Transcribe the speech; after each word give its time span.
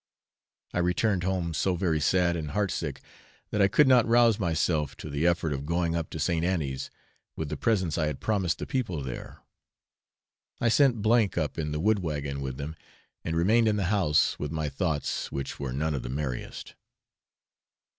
I 0.73 0.79
returned 0.79 1.21
home 1.21 1.53
so 1.53 1.75
very 1.75 1.99
sad 1.99 2.35
and 2.35 2.49
heart 2.49 2.71
sick 2.71 3.01
that 3.51 3.61
I 3.61 3.67
could 3.67 3.87
not 3.87 4.07
rouse 4.07 4.39
myself 4.39 4.97
to 4.97 5.11
the 5.11 5.27
effort 5.27 5.53
of 5.53 5.67
going 5.67 5.95
up 5.95 6.09
to 6.09 6.19
St. 6.19 6.43
Annie's 6.43 6.89
with 7.35 7.49
the 7.49 7.55
presents 7.55 7.99
I 7.99 8.07
had 8.07 8.19
promised 8.19 8.57
the 8.57 8.65
people 8.65 9.03
there. 9.03 9.43
I 10.59 10.69
sent 10.69 11.05
M 11.05 11.29
up 11.39 11.59
in 11.59 11.71
the 11.71 11.79
wood 11.79 11.99
wagon 11.99 12.41
with 12.41 12.57
them, 12.57 12.75
and 13.23 13.37
remained 13.37 13.67
in 13.67 13.75
the 13.75 13.91
house 13.93 14.39
with 14.39 14.51
my 14.51 14.69
thoughts, 14.69 15.31
which 15.31 15.59
were 15.59 15.71
none 15.71 15.93
of 15.93 16.01
the 16.01 16.09
merriest. 16.09 16.73